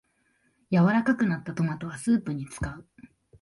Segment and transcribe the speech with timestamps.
[0.71, 2.87] 柔らかくなったトマトはスープに使う